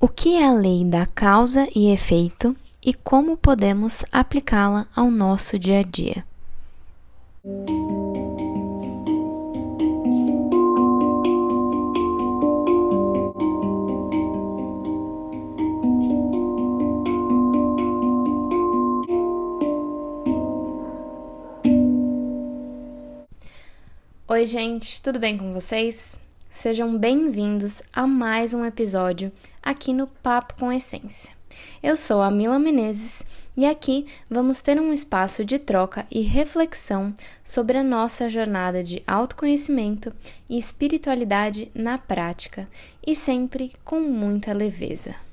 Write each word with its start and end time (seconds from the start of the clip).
O 0.00 0.06
que 0.06 0.36
é 0.36 0.46
a 0.46 0.52
lei 0.52 0.84
da 0.84 1.06
causa 1.06 1.68
e 1.74 1.92
efeito 1.92 2.56
e 2.80 2.94
como 2.94 3.36
podemos 3.36 4.04
aplicá-la 4.12 4.86
ao 4.94 5.10
nosso 5.10 5.58
dia 5.58 5.80
a 5.80 5.82
dia? 5.82 6.24
Oi, 24.28 24.46
gente, 24.46 25.02
tudo 25.02 25.18
bem 25.18 25.36
com 25.36 25.52
vocês? 25.52 26.27
Sejam 26.50 26.96
bem-vindos 26.96 27.82
a 27.92 28.06
mais 28.06 28.54
um 28.54 28.64
episódio 28.64 29.30
aqui 29.62 29.92
no 29.92 30.06
Papo 30.06 30.54
com 30.58 30.72
Essência. 30.72 31.30
Eu 31.82 31.94
sou 31.94 32.22
a 32.22 32.30
Mila 32.30 32.58
Menezes 32.58 33.22
e 33.54 33.66
aqui 33.66 34.06
vamos 34.30 34.62
ter 34.62 34.80
um 34.80 34.90
espaço 34.90 35.44
de 35.44 35.58
troca 35.58 36.06
e 36.10 36.22
reflexão 36.22 37.14
sobre 37.44 37.76
a 37.76 37.84
nossa 37.84 38.30
jornada 38.30 38.82
de 38.82 39.02
autoconhecimento 39.06 40.12
e 40.48 40.58
espiritualidade 40.58 41.70
na 41.74 41.98
prática 41.98 42.66
e 43.06 43.14
sempre 43.14 43.72
com 43.84 44.00
muita 44.00 44.54
leveza. 44.54 45.27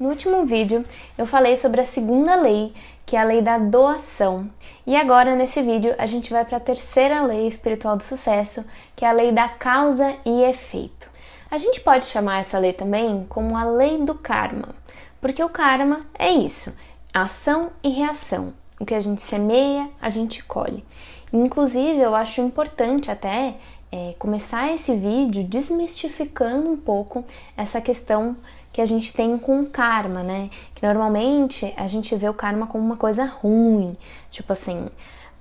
No 0.00 0.08
último 0.08 0.44
vídeo, 0.44 0.84
eu 1.16 1.24
falei 1.24 1.54
sobre 1.54 1.80
a 1.80 1.84
segunda 1.84 2.34
lei, 2.34 2.72
que 3.06 3.14
é 3.14 3.20
a 3.20 3.24
lei 3.24 3.40
da 3.40 3.58
doação. 3.58 4.50
E 4.84 4.96
agora, 4.96 5.36
nesse 5.36 5.62
vídeo, 5.62 5.94
a 5.98 6.04
gente 6.04 6.32
vai 6.32 6.44
para 6.44 6.56
a 6.56 6.60
terceira 6.60 7.22
lei 7.22 7.46
espiritual 7.46 7.96
do 7.96 8.02
sucesso, 8.02 8.64
que 8.96 9.04
é 9.04 9.08
a 9.08 9.12
lei 9.12 9.30
da 9.30 9.48
causa 9.48 10.16
e 10.24 10.42
efeito. 10.42 11.08
A 11.48 11.58
gente 11.58 11.80
pode 11.80 12.06
chamar 12.06 12.40
essa 12.40 12.58
lei 12.58 12.72
também 12.72 13.24
como 13.28 13.56
a 13.56 13.62
lei 13.62 13.98
do 13.98 14.16
karma, 14.16 14.74
porque 15.20 15.42
o 15.44 15.48
karma 15.48 16.00
é 16.18 16.32
isso: 16.32 16.76
ação 17.14 17.70
e 17.80 17.88
reação. 17.88 18.52
O 18.80 18.84
que 18.84 18.94
a 18.94 19.00
gente 19.00 19.22
semeia, 19.22 19.88
a 20.00 20.10
gente 20.10 20.42
colhe. 20.42 20.84
Inclusive, 21.32 22.00
eu 22.00 22.16
acho 22.16 22.40
importante 22.40 23.12
até 23.12 23.54
é, 23.92 24.14
começar 24.18 24.72
esse 24.72 24.94
vídeo 24.96 25.44
desmistificando 25.44 26.68
um 26.68 26.76
pouco 26.76 27.24
essa 27.56 27.80
questão 27.80 28.36
que 28.78 28.82
a 28.82 28.86
gente 28.86 29.12
tem 29.12 29.36
com 29.36 29.62
o 29.62 29.66
karma, 29.66 30.22
né? 30.22 30.50
Que 30.72 30.86
normalmente 30.86 31.74
a 31.76 31.88
gente 31.88 32.14
vê 32.14 32.28
o 32.28 32.32
karma 32.32 32.64
como 32.68 32.84
uma 32.84 32.96
coisa 32.96 33.24
ruim, 33.24 33.96
tipo 34.30 34.52
assim, 34.52 34.86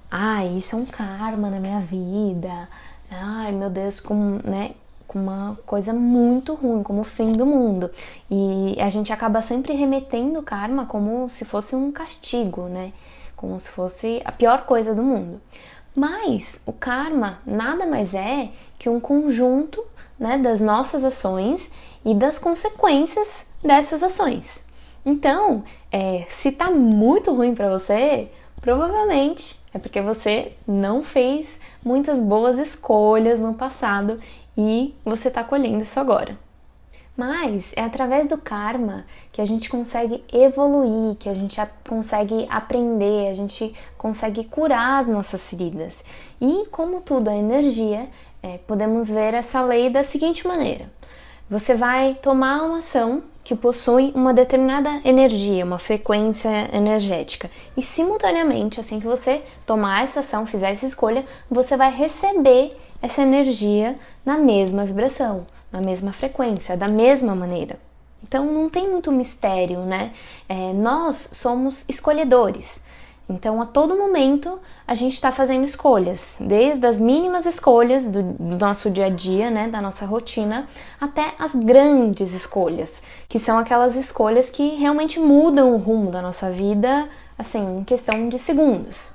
ai, 0.09 0.55
isso 0.55 0.75
é 0.75 0.79
um 0.79 0.85
karma 0.87 1.47
na 1.47 1.59
minha 1.59 1.79
vida, 1.79 2.67
ai 3.11 3.51
meu 3.51 3.69
Deus, 3.69 3.99
como, 3.99 4.39
né? 4.43 4.71
Com 5.07 5.19
uma 5.19 5.55
coisa 5.67 5.93
muito 5.93 6.55
ruim, 6.55 6.81
como 6.81 7.01
o 7.01 7.03
fim 7.03 7.31
do 7.33 7.45
mundo. 7.45 7.91
E 8.27 8.75
a 8.79 8.89
gente 8.89 9.13
acaba 9.13 9.39
sempre 9.43 9.73
remetendo 9.73 10.39
o 10.39 10.43
karma 10.43 10.87
como 10.87 11.29
se 11.29 11.45
fosse 11.45 11.75
um 11.75 11.91
castigo, 11.91 12.63
né? 12.63 12.91
Como 13.35 13.59
se 13.59 13.69
fosse 13.69 14.19
a 14.25 14.31
pior 14.31 14.65
coisa 14.65 14.95
do 14.95 15.03
mundo. 15.03 15.39
Mas 15.97 16.61
o 16.67 16.71
karma 16.71 17.39
nada 17.43 17.87
mais 17.87 18.13
é 18.13 18.51
que 18.77 18.87
um 18.87 18.99
conjunto 18.99 19.83
né, 20.19 20.37
das 20.37 20.61
nossas 20.61 21.03
ações 21.03 21.71
e 22.05 22.13
das 22.13 22.37
consequências 22.37 23.47
dessas 23.63 24.03
ações. 24.03 24.63
Então, 25.03 25.63
é, 25.91 26.23
se 26.29 26.51
tá 26.51 26.69
muito 26.69 27.33
ruim 27.33 27.55
para 27.55 27.67
você, 27.67 28.29
provavelmente 28.61 29.59
é 29.73 29.79
porque 29.79 29.99
você 29.99 30.53
não 30.67 31.03
fez 31.03 31.59
muitas 31.83 32.19
boas 32.19 32.59
escolhas 32.59 33.39
no 33.39 33.55
passado 33.55 34.19
e 34.55 34.93
você 35.03 35.29
está 35.29 35.43
colhendo 35.43 35.81
isso 35.81 35.99
agora. 35.99 36.37
Mas 37.17 37.73
é 37.75 37.83
através 37.83 38.27
do 38.27 38.37
karma 38.37 39.03
que 39.31 39.41
a 39.41 39.45
gente 39.45 39.69
consegue 39.69 40.23
evoluir, 40.31 41.15
que 41.15 41.27
a 41.27 41.33
gente 41.33 41.59
consegue 41.89 42.45
aprender, 42.47 43.27
a 43.27 43.33
gente 43.33 43.73
consegue 43.97 44.43
curar 44.43 44.99
as 44.99 45.07
nossas 45.07 45.49
feridas. 45.49 46.03
E 46.39 46.67
como 46.69 47.01
tudo 47.01 47.31
é 47.31 47.37
energia, 47.37 48.07
é, 48.43 48.59
podemos 48.67 49.09
ver 49.09 49.33
essa 49.33 49.61
lei 49.61 49.89
da 49.89 50.03
seguinte 50.03 50.47
maneira: 50.47 50.91
você 51.49 51.73
vai 51.73 52.13
tomar 52.21 52.61
uma 52.61 52.77
ação 52.77 53.23
que 53.43 53.55
possui 53.55 54.11
uma 54.13 54.33
determinada 54.33 55.01
energia, 55.03 55.65
uma 55.65 55.79
frequência 55.79 56.69
energética, 56.71 57.49
e 57.75 57.81
simultaneamente, 57.81 58.79
assim 58.79 58.99
que 58.99 59.07
você 59.07 59.41
tomar 59.65 60.03
essa 60.03 60.19
ação, 60.19 60.45
fizer 60.45 60.69
essa 60.69 60.85
escolha, 60.85 61.25
você 61.49 61.75
vai 61.75 61.89
receber 61.89 62.77
essa 63.01 63.21
energia 63.21 63.97
na 64.25 64.37
mesma 64.37 64.85
vibração, 64.85 65.45
na 65.71 65.81
mesma 65.81 66.11
frequência, 66.11 66.77
da 66.77 66.87
mesma 66.87 67.35
maneira. 67.35 67.79
Então 68.23 68.45
não 68.45 68.69
tem 68.69 68.89
muito 68.89 69.11
mistério, 69.11 69.81
né? 69.81 70.11
É, 70.49 70.73
nós 70.73 71.29
somos 71.33 71.85
escolhedores. 71.87 72.81
Então, 73.29 73.61
a 73.61 73.65
todo 73.65 73.97
momento, 73.97 74.57
a 74.87 74.95
gente 74.95 75.13
está 75.13 75.33
fazendo 75.33 75.65
escolhas, 75.65 76.37
desde 76.39 76.87
as 76.87 76.97
mínimas 76.97 77.45
escolhas 77.45 78.07
do, 78.07 78.23
do, 78.23 78.57
nosso 78.57 78.89
dia 78.89 79.07
a 79.07 79.09
dia, 79.09 79.51
né, 79.51 79.67
da 79.67 79.81
nossa 79.81 80.05
rotina, 80.05 80.65
até 80.99 81.33
as 81.37 81.53
grandes 81.53 82.31
escolhas, 82.31 83.03
que 83.27 83.37
são 83.37 83.59
aquelas 83.59 83.97
escolhas 83.97 84.49
que 84.49 84.75
realmente 84.75 85.19
mudam 85.19 85.73
o 85.73 85.77
rumo 85.77 86.09
da 86.09 86.21
nossa 86.21 86.49
vida, 86.49 87.09
assim, 87.37 87.79
em 87.79 87.83
questão 87.83 88.29
de 88.29 88.39
segundos. 88.39 89.11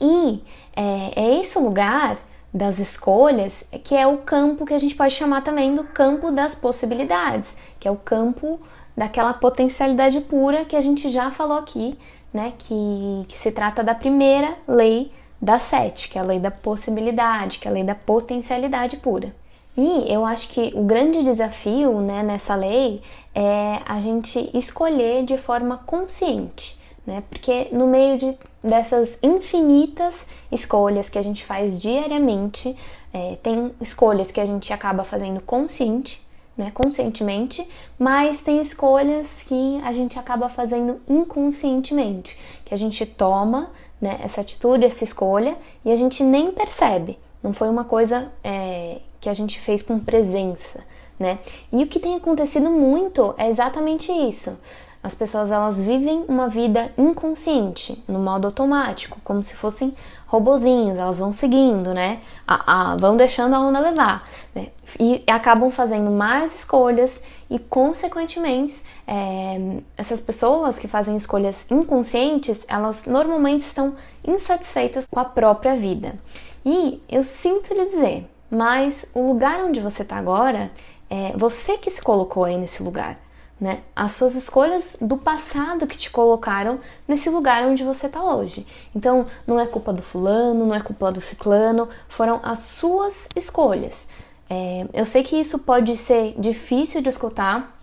E 0.00 0.44
é, 0.76 1.20
é 1.20 1.40
esse 1.40 1.58
lugar 1.58 2.16
das 2.56 2.78
escolhas 2.78 3.68
que 3.84 3.94
é 3.94 4.06
o 4.06 4.18
campo 4.18 4.64
que 4.64 4.74
a 4.74 4.78
gente 4.78 4.94
pode 4.94 5.14
chamar 5.14 5.42
também 5.42 5.74
do 5.74 5.84
campo 5.84 6.30
das 6.30 6.54
possibilidades, 6.54 7.56
que 7.78 7.86
é 7.86 7.90
o 7.90 7.96
campo 7.96 8.58
daquela 8.96 9.34
potencialidade 9.34 10.20
pura 10.22 10.64
que 10.64 10.74
a 10.74 10.80
gente 10.80 11.10
já 11.10 11.30
falou 11.30 11.58
aqui 11.58 11.98
né, 12.36 12.52
que, 12.58 13.24
que 13.26 13.36
se 13.36 13.50
trata 13.50 13.82
da 13.82 13.94
primeira 13.94 14.54
lei 14.68 15.10
das 15.40 15.62
sete, 15.62 16.08
que 16.08 16.18
é 16.18 16.20
a 16.20 16.24
lei 16.24 16.38
da 16.38 16.50
possibilidade, 16.50 17.58
que 17.58 17.66
é 17.66 17.70
a 17.70 17.74
lei 17.74 17.82
da 17.82 17.94
potencialidade 17.94 18.98
pura. 18.98 19.34
E 19.76 20.10
eu 20.10 20.24
acho 20.24 20.48
que 20.50 20.72
o 20.74 20.84
grande 20.84 21.22
desafio 21.22 22.00
né, 22.00 22.22
nessa 22.22 22.54
lei 22.54 23.02
é 23.34 23.80
a 23.86 24.00
gente 24.00 24.50
escolher 24.54 25.24
de 25.24 25.36
forma 25.36 25.78
consciente, 25.78 26.75
né? 27.06 27.22
Porque 27.30 27.68
no 27.72 27.86
meio 27.86 28.18
de, 28.18 28.36
dessas 28.62 29.18
infinitas 29.22 30.26
escolhas 30.50 31.08
que 31.08 31.18
a 31.18 31.22
gente 31.22 31.44
faz 31.44 31.80
diariamente, 31.80 32.76
é, 33.12 33.36
tem 33.42 33.72
escolhas 33.80 34.30
que 34.30 34.40
a 34.40 34.44
gente 34.44 34.72
acaba 34.72 35.04
fazendo 35.04 35.40
consciente 35.40 36.26
né, 36.56 36.70
conscientemente, 36.72 37.66
mas 37.98 38.40
tem 38.40 38.60
escolhas 38.60 39.42
que 39.42 39.80
a 39.84 39.92
gente 39.92 40.18
acaba 40.18 40.48
fazendo 40.48 41.00
inconscientemente, 41.06 42.36
que 42.64 42.72
a 42.72 42.76
gente 42.76 43.04
toma 43.04 43.70
né, 44.00 44.18
essa 44.22 44.40
atitude, 44.40 44.86
essa 44.86 45.04
escolha 45.04 45.56
e 45.84 45.92
a 45.92 45.96
gente 45.96 46.22
nem 46.22 46.50
percebe. 46.50 47.18
Não 47.42 47.52
foi 47.52 47.68
uma 47.68 47.84
coisa 47.84 48.32
é, 48.42 49.00
que 49.20 49.28
a 49.28 49.34
gente 49.34 49.60
fez 49.60 49.82
com 49.82 50.00
presença, 50.00 50.82
né? 51.18 51.38
E 51.70 51.82
o 51.82 51.86
que 51.86 52.00
tem 52.00 52.16
acontecido 52.16 52.70
muito 52.70 53.34
é 53.36 53.48
exatamente 53.48 54.10
isso. 54.10 54.58
As 55.06 55.14
pessoas 55.14 55.52
elas 55.52 55.76
vivem 55.80 56.24
uma 56.26 56.48
vida 56.48 56.92
inconsciente, 56.98 58.02
no 58.08 58.18
modo 58.18 58.48
automático, 58.48 59.20
como 59.22 59.40
se 59.40 59.54
fossem 59.54 59.94
robozinhos, 60.26 60.98
elas 60.98 61.20
vão 61.20 61.32
seguindo, 61.32 61.94
né? 61.94 62.18
A, 62.44 62.90
a, 62.90 62.96
vão 62.96 63.16
deixando 63.16 63.54
a 63.54 63.60
onda 63.60 63.78
levar. 63.78 64.24
Né? 64.52 64.66
E, 64.98 65.22
acabam 65.28 65.70
fazendo 65.70 66.10
mais 66.10 66.56
escolhas 66.56 67.22
e, 67.48 67.56
consequentemente, 67.56 68.82
é, 69.06 69.80
essas 69.96 70.20
pessoas 70.20 70.76
que 70.76 70.88
fazem 70.88 71.16
escolhas 71.16 71.64
inconscientes, 71.70 72.64
elas 72.66 73.04
normalmente 73.04 73.60
estão 73.60 73.94
insatisfeitas 74.26 75.06
com 75.08 75.20
a 75.20 75.24
própria 75.24 75.76
vida. 75.76 76.16
E 76.64 77.00
eu 77.08 77.22
sinto 77.22 77.72
lhe 77.72 77.84
dizer, 77.84 78.28
mas 78.50 79.06
o 79.14 79.28
lugar 79.28 79.60
onde 79.60 79.78
você 79.78 80.02
está 80.02 80.16
agora 80.16 80.68
é 81.08 81.32
você 81.36 81.78
que 81.78 81.90
se 81.90 82.02
colocou 82.02 82.42
aí 82.42 82.58
nesse 82.58 82.82
lugar 82.82 83.24
né? 83.60 83.80
As 83.94 84.12
suas 84.12 84.34
escolhas 84.34 84.96
do 85.00 85.16
passado 85.16 85.86
que 85.86 85.96
te 85.96 86.10
colocaram 86.10 86.78
nesse 87.08 87.30
lugar 87.30 87.64
onde 87.64 87.82
você 87.82 88.06
está 88.06 88.22
hoje. 88.22 88.66
Então, 88.94 89.26
não 89.46 89.58
é 89.58 89.66
culpa 89.66 89.92
do 89.92 90.02
fulano, 90.02 90.66
não 90.66 90.74
é 90.74 90.80
culpa 90.80 91.10
do 91.10 91.20
ciclano, 91.20 91.88
foram 92.08 92.40
as 92.42 92.58
suas 92.60 93.28
escolhas. 93.34 94.08
É, 94.48 94.86
eu 94.92 95.06
sei 95.06 95.22
que 95.22 95.36
isso 95.36 95.60
pode 95.60 95.96
ser 95.96 96.34
difícil 96.38 97.00
de 97.00 97.08
escutar, 97.08 97.78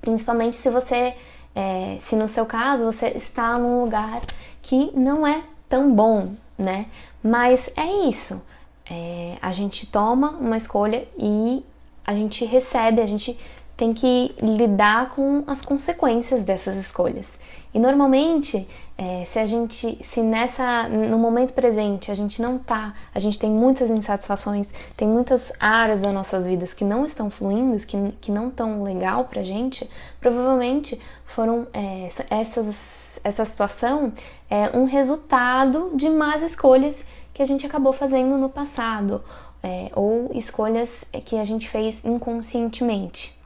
principalmente 0.00 0.56
se 0.56 0.70
você, 0.70 1.14
é, 1.54 1.96
se 2.00 2.14
no 2.16 2.28
seu 2.28 2.46
caso 2.46 2.84
você 2.84 3.08
está 3.08 3.58
num 3.58 3.82
lugar 3.82 4.22
que 4.62 4.90
não 4.94 5.26
é 5.26 5.42
tão 5.68 5.92
bom, 5.92 6.30
né? 6.56 6.86
Mas 7.22 7.70
é 7.76 8.08
isso. 8.08 8.42
É, 8.88 9.36
a 9.42 9.52
gente 9.52 9.86
toma 9.86 10.30
uma 10.30 10.56
escolha 10.56 11.06
e 11.18 11.64
a 12.06 12.14
gente 12.14 12.42
recebe, 12.46 13.02
a 13.02 13.06
gente 13.06 13.38
tem 13.78 13.94
que 13.94 14.34
lidar 14.42 15.10
com 15.10 15.44
as 15.46 15.62
consequências 15.62 16.42
dessas 16.42 16.76
escolhas. 16.76 17.38
E 17.72 17.78
normalmente, 17.78 18.66
é, 18.96 19.24
se 19.24 19.38
a 19.38 19.46
gente, 19.46 20.00
se 20.02 20.20
nessa, 20.20 20.88
no 20.88 21.16
momento 21.16 21.52
presente, 21.52 22.10
a 22.10 22.14
gente 22.14 22.42
não 22.42 22.58
tá, 22.58 22.92
a 23.14 23.20
gente 23.20 23.38
tem 23.38 23.48
muitas 23.48 23.88
insatisfações, 23.88 24.72
tem 24.96 25.06
muitas 25.06 25.52
áreas 25.60 26.00
das 26.00 26.12
nossas 26.12 26.44
vidas 26.44 26.74
que 26.74 26.84
não 26.84 27.04
estão 27.04 27.30
fluindo, 27.30 27.76
que, 27.86 27.96
que 28.20 28.32
não 28.32 28.48
estão 28.48 28.82
legal 28.82 29.26
pra 29.26 29.44
gente, 29.44 29.88
provavelmente 30.18 31.00
foram 31.24 31.68
é, 31.72 32.08
essas, 32.30 33.20
essa 33.22 33.44
situação 33.44 34.12
é 34.50 34.76
um 34.76 34.86
resultado 34.86 35.92
de 35.94 36.10
más 36.10 36.42
escolhas 36.42 37.06
que 37.32 37.42
a 37.42 37.46
gente 37.46 37.64
acabou 37.64 37.92
fazendo 37.92 38.36
no 38.36 38.48
passado, 38.48 39.22
é, 39.62 39.88
ou 39.94 40.32
escolhas 40.34 41.04
que 41.24 41.36
a 41.36 41.44
gente 41.44 41.68
fez 41.68 42.04
inconscientemente. 42.04 43.37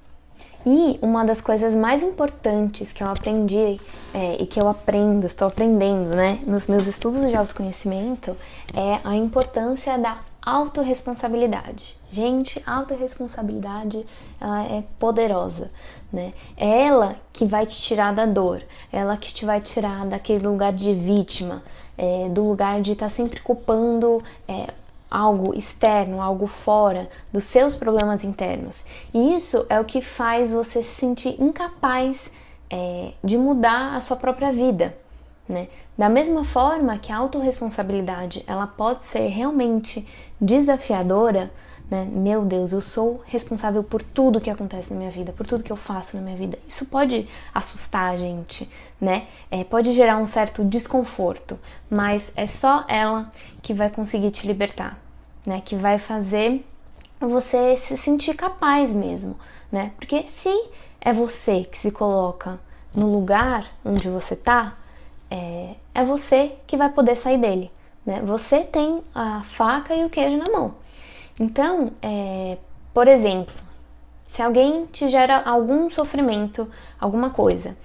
E 0.65 0.99
uma 1.03 1.25
das 1.25 1.41
coisas 1.41 1.75
mais 1.75 2.03
importantes 2.03 2.93
que 2.93 3.03
eu 3.03 3.09
aprendi 3.09 3.81
é, 4.15 4.37
e 4.41 4.47
que 4.47 4.61
eu 4.61 4.69
aprendo, 4.69 5.27
estou 5.27 5.49
aprendendo, 5.49 6.11
né, 6.11 6.39
nos 6.47 6.69
meus 6.69 6.87
estudos 6.87 7.29
de 7.29 7.35
autoconhecimento 7.35 8.37
é 8.75 9.01
a 9.03 9.17
importância 9.17 9.99
da 9.99 10.21
autorresponsabilidade. 10.45 11.97
Gente, 12.11 12.63
autorresponsabilidade 12.67 14.05
ela 14.41 14.65
é 14.65 14.85
poderosa, 14.99 15.71
né? 16.13 16.35
É 16.57 16.85
ela 16.85 17.17
que 17.33 17.47
vai 17.47 17.65
te 17.65 17.81
tirar 17.81 18.13
da 18.13 18.27
dor, 18.27 18.63
é 18.93 18.99
ela 18.99 19.17
que 19.17 19.33
te 19.33 19.45
vai 19.45 19.61
tirar 19.61 20.05
daquele 20.05 20.47
lugar 20.47 20.73
de 20.73 20.93
vítima, 20.93 21.63
é, 21.97 22.29
do 22.29 22.47
lugar 22.47 22.83
de 22.83 22.93
estar 22.93 23.07
tá 23.07 23.11
sempre 23.11 23.41
culpando 23.41 24.23
é, 24.49 24.75
algo 25.13 25.55
externo, 25.55 26.23
algo 26.23 26.47
fora 26.47 27.09
dos 27.31 27.45
seus 27.45 27.77
problemas 27.77 28.25
internos. 28.25 28.87
E 29.13 29.35
isso 29.35 29.67
é 29.69 29.79
o 29.79 29.85
que 29.85 30.01
faz 30.01 30.53
você 30.53 30.83
se 30.83 30.95
sentir 30.95 31.41
incapaz 31.41 32.31
é, 32.71 33.13
de 33.23 33.37
mudar 33.37 33.95
a 33.95 34.01
sua 34.01 34.17
própria 34.17 34.51
vida. 34.51 34.97
Né? 35.47 35.69
Da 35.99 36.09
mesma 36.09 36.45
forma 36.45 36.97
que 36.97 37.13
a 37.13 37.17
autorresponsabilidade 37.19 38.43
ela 38.47 38.67
pode 38.67 39.03
ser 39.03 39.29
realmente 39.29 40.07
desafiadora, 40.41 41.51
né? 41.93 42.09
Meu 42.11 42.43
Deus, 42.43 42.73
eu 42.73 42.81
sou 42.81 43.21
responsável 43.27 43.85
por 43.85 44.01
tudo 44.01 44.41
que 44.41 44.49
acontece 44.49 44.95
na 44.95 44.99
minha 44.99 45.11
vida, 45.11 45.31
por 45.31 45.47
tudo 45.47 45.63
que 45.63 45.71
eu 45.71 45.77
faço 45.77 46.17
na 46.17 46.23
minha 46.23 46.35
vida. 46.35 46.59
Isso 46.67 46.87
pode 46.87 47.29
assustar 47.55 48.15
a 48.15 48.17
gente, 48.17 48.67
né? 48.99 49.27
É, 49.51 49.63
pode 49.63 49.93
gerar 49.93 50.17
um 50.17 50.25
certo 50.25 50.65
desconforto, 50.65 51.59
mas 51.91 52.33
é 52.35 52.47
só 52.47 52.87
ela 52.89 53.31
que 53.61 53.75
vai 53.75 53.91
conseguir 53.91 54.31
te 54.31 54.47
libertar, 54.47 54.99
né? 55.45 55.61
Que 55.63 55.77
vai 55.77 55.99
fazer 55.99 56.65
você 57.21 57.77
se 57.77 57.95
sentir 57.99 58.33
capaz 58.37 58.95
mesmo, 58.95 59.37
né? 59.71 59.93
Porque 59.99 60.27
se 60.27 60.71
é 60.99 61.13
você 61.13 61.63
que 61.63 61.77
se 61.77 61.91
coloca 61.91 62.59
no 62.97 63.13
lugar 63.13 63.71
onde 63.85 64.09
você 64.09 64.35
tá, 64.35 64.79
é, 65.31 65.75
é 65.95 66.03
você 66.07 66.55
que 66.67 66.75
vai 66.75 66.89
poder 66.89 67.17
sair 67.17 67.37
dele, 67.37 67.71
né? 68.07 68.23
Você 68.25 68.61
tem 68.61 69.03
a 69.15 69.43
faca 69.43 69.95
e 69.95 70.07
o 70.07 70.09
queijo 70.09 70.39
na 70.39 70.51
mão. 70.51 70.81
Então, 71.39 71.93
é, 72.03 72.59
por 72.93 73.09
exemplo, 73.09 73.55
se 74.25 74.43
alguém 74.43 74.87
te 74.87 75.09
gera 75.09 75.43
algum 75.43 75.91
sofrimento, 75.91 76.69
alguma 77.01 77.31
coisa, 77.31 77.77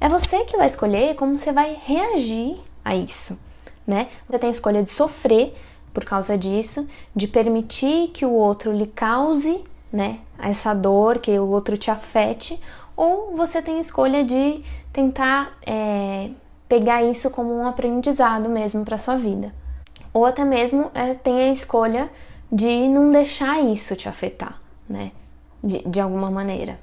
é 0.00 0.08
você 0.08 0.44
que 0.44 0.56
vai 0.56 0.66
escolher 0.66 1.14
como 1.14 1.36
você 1.36 1.52
vai 1.52 1.78
reagir 1.82 2.58
a 2.84 2.94
isso, 2.94 3.40
né? 3.86 4.08
Você 4.28 4.38
tem 4.38 4.48
a 4.48 4.52
escolha 4.52 4.82
de 4.82 4.90
sofrer 4.90 5.54
por 5.94 6.04
causa 6.04 6.36
disso, 6.36 6.86
de 7.14 7.28
permitir 7.28 8.08
que 8.08 8.26
o 8.26 8.32
outro 8.32 8.72
lhe 8.72 8.86
cause, 8.88 9.62
né, 9.92 10.18
essa 10.38 10.74
dor, 10.74 11.18
que 11.18 11.38
o 11.38 11.48
outro 11.48 11.76
te 11.76 11.88
afete, 11.88 12.60
ou 12.96 13.34
você 13.36 13.62
tem 13.62 13.76
a 13.76 13.80
escolha 13.80 14.24
de 14.24 14.60
tentar 14.92 15.56
é, 15.64 16.30
pegar 16.68 17.04
isso 17.04 17.30
como 17.30 17.54
um 17.54 17.66
aprendizado 17.66 18.48
mesmo 18.48 18.84
para 18.84 18.98
sua 18.98 19.16
vida, 19.16 19.54
ou 20.12 20.26
até 20.26 20.44
mesmo 20.44 20.90
é, 20.92 21.14
tem 21.14 21.42
a 21.42 21.50
escolha 21.50 22.10
de 22.54 22.88
não 22.88 23.10
deixar 23.10 23.60
isso 23.60 23.96
te 23.96 24.08
afetar, 24.08 24.60
né? 24.88 25.10
De, 25.60 25.82
de 25.88 26.00
alguma 26.00 26.30
maneira. 26.30 26.78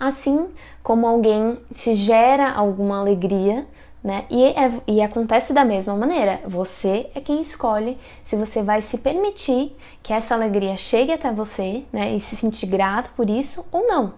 Assim 0.00 0.48
como 0.82 1.06
alguém 1.06 1.58
te 1.72 1.94
gera 1.94 2.50
alguma 2.50 2.98
alegria, 2.98 3.64
né? 4.02 4.24
E, 4.28 4.44
é, 4.46 4.82
e 4.84 5.00
acontece 5.00 5.52
da 5.52 5.64
mesma 5.64 5.94
maneira. 5.94 6.40
Você 6.44 7.08
é 7.14 7.20
quem 7.20 7.40
escolhe 7.40 7.96
se 8.24 8.34
você 8.34 8.64
vai 8.64 8.82
se 8.82 8.98
permitir 8.98 9.76
que 10.02 10.12
essa 10.12 10.34
alegria 10.34 10.76
chegue 10.76 11.12
até 11.12 11.32
você, 11.32 11.84
né? 11.92 12.12
E 12.12 12.18
se 12.18 12.34
sentir 12.34 12.66
grato 12.66 13.10
por 13.14 13.30
isso 13.30 13.64
ou 13.70 13.86
não. 13.86 14.14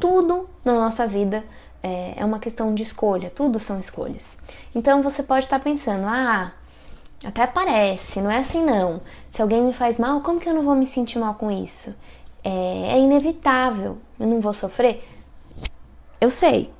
Tudo 0.00 0.50
na 0.64 0.72
nossa 0.72 1.06
vida 1.06 1.44
é, 1.84 2.14
é 2.16 2.24
uma 2.24 2.40
questão 2.40 2.74
de 2.74 2.82
escolha, 2.82 3.30
tudo 3.30 3.60
são 3.60 3.78
escolhas. 3.78 4.40
Então 4.74 5.02
você 5.02 5.22
pode 5.22 5.44
estar 5.44 5.60
pensando, 5.60 6.06
ah, 6.08 6.52
até 7.24 7.46
parece, 7.46 8.20
não 8.20 8.30
é 8.30 8.38
assim 8.38 8.64
não. 8.64 9.00
Se 9.28 9.42
alguém 9.42 9.62
me 9.62 9.72
faz 9.72 9.98
mal, 9.98 10.20
como 10.20 10.40
que 10.40 10.48
eu 10.48 10.54
não 10.54 10.62
vou 10.62 10.74
me 10.74 10.86
sentir 10.86 11.18
mal 11.18 11.34
com 11.34 11.50
isso? 11.50 11.94
É, 12.42 12.92
é 12.92 12.98
inevitável, 12.98 13.98
eu 14.18 14.26
não 14.26 14.40
vou 14.40 14.54
sofrer? 14.54 15.06
Eu 16.20 16.30
sei, 16.30 16.70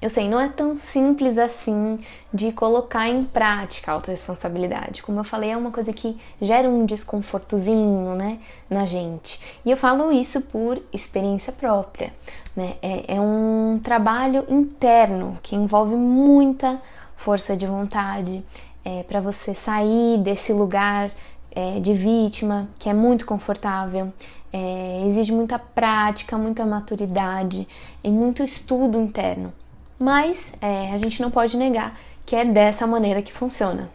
eu 0.00 0.08
sei, 0.08 0.30
não 0.30 0.40
é 0.40 0.48
tão 0.48 0.78
simples 0.78 1.36
assim 1.36 1.98
de 2.32 2.52
colocar 2.52 3.06
em 3.06 3.22
prática 3.22 3.90
a 3.90 3.94
autorresponsabilidade. 3.94 5.02
Como 5.02 5.20
eu 5.20 5.24
falei, 5.24 5.50
é 5.50 5.56
uma 5.56 5.70
coisa 5.70 5.92
que 5.92 6.16
gera 6.40 6.66
um 6.66 6.86
desconfortozinho, 6.86 8.14
né, 8.14 8.38
na 8.68 8.86
gente. 8.86 9.38
E 9.62 9.70
eu 9.70 9.76
falo 9.76 10.10
isso 10.10 10.40
por 10.40 10.82
experiência 10.90 11.52
própria, 11.52 12.14
né? 12.56 12.76
É, 12.80 13.16
é 13.16 13.20
um 13.20 13.78
trabalho 13.82 14.46
interno 14.48 15.38
que 15.42 15.54
envolve 15.54 15.94
muita 15.94 16.80
força 17.14 17.54
de 17.54 17.66
vontade, 17.66 18.42
é, 18.90 19.02
para 19.04 19.20
você 19.20 19.54
sair 19.54 20.18
desse 20.18 20.52
lugar 20.52 21.10
é, 21.52 21.78
de 21.78 21.92
vítima, 21.92 22.68
que 22.78 22.88
é 22.88 22.94
muito 22.94 23.24
confortável. 23.24 24.12
É, 24.52 25.04
exige 25.06 25.32
muita 25.32 25.58
prática, 25.60 26.36
muita 26.36 26.66
maturidade 26.66 27.68
e 28.02 28.10
muito 28.10 28.42
estudo 28.42 28.98
interno. 28.98 29.52
Mas 29.98 30.54
é, 30.60 30.92
a 30.92 30.98
gente 30.98 31.22
não 31.22 31.30
pode 31.30 31.56
negar 31.56 31.96
que 32.26 32.34
é 32.34 32.44
dessa 32.44 32.86
maneira 32.86 33.22
que 33.22 33.32
funciona. 33.32 33.90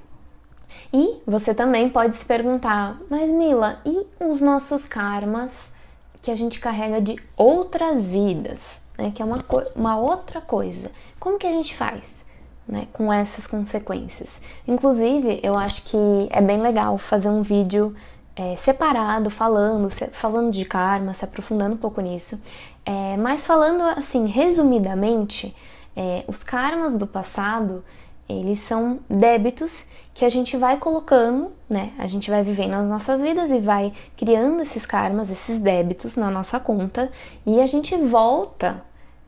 E 0.94 1.20
você 1.26 1.54
também 1.54 1.90
pode 1.90 2.14
se 2.14 2.26
perguntar, 2.26 2.98
mas 3.10 3.30
Mila, 3.30 3.82
e 3.86 4.06
os 4.24 4.40
nossos 4.40 4.86
karmas 4.86 5.72
que 6.22 6.32
a 6.32 6.36
gente 6.36 6.60
carrega 6.60 7.02
de 7.02 7.18
outras 7.36 8.08
vidas, 8.08 8.82
né? 8.98 9.12
Que 9.14 9.22
é 9.22 9.26
uma, 9.26 9.40
uma 9.76 9.98
outra 9.98 10.42
coisa. 10.42 10.92
Como 11.20 11.38
que 11.38 11.48
a 11.48 11.52
gente 11.52 11.76
faz? 11.76 12.26
Né, 12.68 12.88
com 12.92 13.12
essas 13.12 13.48
consequências. 13.48 14.42
Inclusive, 14.68 15.40
eu 15.44 15.56
acho 15.56 15.84
que 15.84 15.98
é 16.30 16.42
bem 16.42 16.62
legal 16.62 16.98
fazer 16.98 17.30
um 17.30 17.42
vídeo 17.42 17.96
é, 18.36 18.56
separado, 18.56 19.30
falando, 19.30 19.90
se, 19.90 20.08
falando 20.08 20.52
de 20.52 20.66
karma, 20.66 21.14
se 21.14 21.24
aprofundando 21.24 21.76
um 21.76 21.78
pouco 21.78 22.02
nisso, 22.02 22.42
é, 22.86 23.16
mas 23.18 23.46
falando 23.46 23.82
assim, 23.82 24.28
resumidamente, 24.28 25.56
é, 25.96 26.24
os 26.28 26.44
karmas 26.44 26.98
do 26.98 27.08
passado, 27.08 27.84
eles 28.28 28.60
são 28.60 29.00
débitos 29.10 29.86
que 30.14 30.26
a 30.26 30.30
gente 30.30 30.58
vai 30.58 30.78
colocando, 30.78 31.52
né? 31.70 31.94
A 31.98 32.08
gente 32.08 32.32
vai 32.32 32.42
vivendo 32.42 32.74
as 32.74 32.90
nossas 32.90 33.22
vidas 33.22 33.52
e 33.52 33.60
vai 33.60 33.94
criando 34.18 34.62
esses 34.62 34.86
karmas, 34.86 35.30
esses 35.30 35.60
débitos 35.60 36.16
na 36.16 36.32
nossa 36.32 36.60
conta 36.60 37.12
e 37.46 37.62
a 37.62 37.68
gente 37.68 37.96
volta 37.98 38.82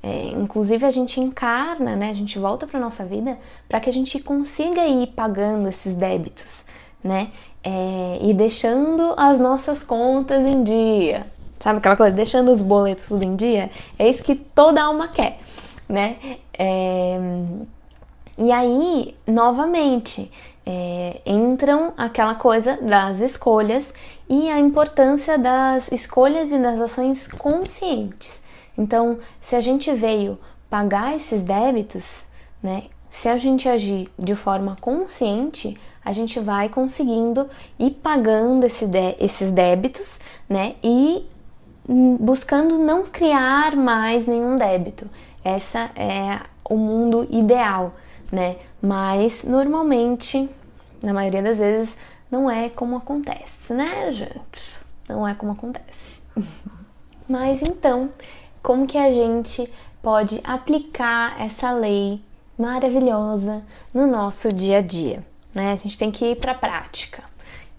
é, 0.08 0.30
inclusive 0.30 0.86
a 0.86 0.90
gente 0.90 1.20
encarna, 1.20 1.94
né? 1.98 2.10
A 2.10 2.14
gente 2.14 2.40
volta 2.40 2.66
para 2.66 2.80
nossa 2.80 3.04
vida 3.04 3.38
para 3.68 3.82
que 3.82 3.90
a 3.90 3.94
gente 3.94 4.20
consiga 4.20 4.88
ir 4.88 5.08
pagando 5.08 5.68
esses 5.68 5.96
débitos, 5.96 6.64
né? 7.04 7.30
É, 7.62 8.20
e 8.22 8.34
deixando 8.34 9.14
as 9.18 9.38
nossas 9.38 9.84
contas 9.84 10.46
em 10.46 10.64
dia, 10.64 11.28
sabe 11.60 11.80
aquela 11.80 11.98
coisa? 11.98 12.16
Deixando 12.16 12.54
os 12.54 12.62
boletos 12.62 13.08
tudo 13.08 13.26
em 13.26 13.36
dia. 13.36 13.70
É 14.00 14.08
isso 14.08 14.24
que 14.24 14.34
toda 14.34 14.82
alma 14.82 15.10
quer, 15.10 15.40
né? 15.90 16.16
É, 16.58 17.20
e 18.38 18.50
aí, 18.50 19.14
novamente, 19.28 20.32
é, 20.66 21.20
entram 21.26 21.94
aquela 21.98 22.36
coisa 22.36 22.78
das 22.82 23.20
escolhas 23.20 23.94
e 24.30 24.50
a 24.50 24.58
importância 24.58 25.38
das 25.38 25.92
escolhas 25.92 26.50
e 26.54 26.58
das 26.58 26.80
ações 26.80 27.28
conscientes. 27.28 28.47
Então, 28.77 29.19
se 29.41 29.55
a 29.55 29.62
gente 29.62 29.91
veio 29.93 30.38
pagar 30.69 31.15
esses 31.15 31.43
débitos, 31.43 32.27
né, 32.62 32.84
se 33.10 33.27
a 33.27 33.38
gente 33.38 33.67
agir 33.67 34.10
de 34.19 34.36
forma 34.36 34.75
consciente, 34.79 35.77
a 36.03 36.12
gente 36.12 36.39
vai 36.39 36.69
conseguindo 36.69 37.50
ir 37.79 37.91
pagando 37.91 38.65
esse 38.65 38.86
de, 38.86 39.15
esses 39.19 39.51
débitos, 39.51 40.19
né, 40.48 40.75
e 40.84 41.25
buscando 42.19 42.77
não 42.77 43.03
criar 43.05 43.75
mais 43.75 44.27
nenhum 44.27 44.57
débito. 44.57 45.10
Essa 45.43 45.89
é 45.96 46.41
o 46.69 46.75
mundo 46.75 47.27
ideal, 47.29 47.93
né? 48.31 48.57
Mas 48.81 49.43
normalmente, 49.43 50.50
na 51.01 51.13
maioria 51.13 51.41
das 51.41 51.60
vezes, 51.60 51.98
não 52.29 52.50
é 52.51 52.69
como 52.69 52.98
acontece, 52.98 53.74
né, 53.74 54.12
gente? 54.12 54.75
Não 55.07 55.25
é 55.25 55.34
como 55.34 55.53
acontece. 55.53 56.22
Mas 57.27 57.62
então, 57.62 58.10
como 58.62 58.88
que 58.88 58.98
a 58.98 59.12
gente 59.12 59.72
pode 60.02 60.40
aplicar 60.44 61.40
essa 61.40 61.72
lei 61.72 62.22
maravilhosa 62.58 63.64
no 63.94 64.08
nosso 64.08 64.52
dia 64.52 64.80
a 64.80 64.82
dia, 64.82 65.26
né? 65.54 65.72
A 65.72 65.76
gente 65.76 65.98
tem 65.98 66.12
que 66.12 66.26
ir 66.26 66.36
para 66.38 66.54
a 66.54 66.56
prática. 66.56 67.24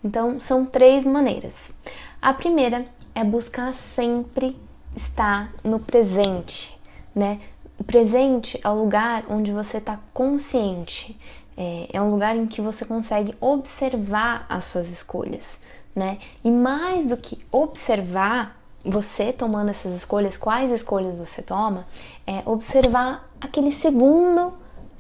Então, 0.03 0.39
são 0.39 0.65
três 0.65 1.05
maneiras. 1.05 1.75
A 2.23 2.33
primeira 2.33 2.87
é 3.15 3.25
buscar 3.25 3.75
sempre 3.75 4.57
estar 4.95 5.53
no 5.65 5.81
presente, 5.81 6.79
né? 7.15 7.41
O 7.79 7.85
presente 7.85 8.61
é 8.63 8.69
o 8.69 8.75
lugar 8.75 9.25
onde 9.29 9.53
você 9.53 9.79
está 9.79 10.01
consciente, 10.13 11.19
é, 11.57 11.89
é 11.93 12.03
um 12.03 12.11
lugar 12.11 12.37
em 12.37 12.47
que 12.47 12.61
você 12.61 12.85
consegue 12.85 13.35
observar 13.41 14.47
as 14.49 14.65
suas 14.65 14.91
escolhas, 14.91 15.61
né? 15.95 16.19
E 16.45 16.51
mais 16.51 17.11
do 17.11 17.17
que 17.17 17.39
observar 17.51 18.58
você 18.85 19.33
tomando 19.33 19.71
essas 19.71 19.95
escolhas, 19.95 20.37
quais 20.37 20.71
escolhas 20.71 21.17
você 21.17 21.43
toma, 21.43 21.87
é 22.27 22.43
observar 22.47 23.29
aquele 23.41 23.73
segundo 23.73 24.53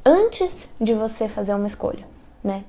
antes 0.04 0.68
de 0.80 0.94
você 0.94 1.28
fazer 1.28 1.54
uma 1.54 1.66
escolha, 1.66 2.06
né? 2.42 2.64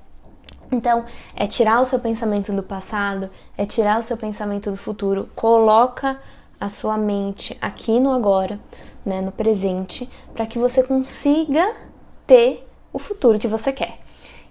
Então, 0.72 1.04
é 1.36 1.48
tirar 1.48 1.82
o 1.82 1.86
seu 1.86 2.00
pensamento 2.00 2.54
do 2.54 2.62
passado, 2.62 3.30
é 3.58 3.66
tirar 3.66 4.00
o 4.00 4.04
seu 4.04 4.16
pensamento 4.16 4.70
do 4.70 4.78
futuro, 4.78 5.30
coloca 5.36 6.20
a 6.60 6.70
sua 6.70 6.98
mente 6.98 7.58
aqui 7.60 8.00
no 8.00 8.12
agora, 8.12 8.60
né, 9.06 9.22
no 9.22 9.32
presente, 9.32 10.08
para 10.34 10.46
que 10.46 10.60
você 10.60 10.84
consiga 10.84 11.74
ter 12.28 12.68
o 12.94 13.00
futuro 13.00 13.40
que 13.40 13.48
você 13.48 13.72
quer. 13.72 14.00